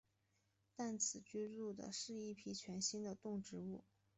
[0.75, 3.83] 但此居住的是一批全新的动植物。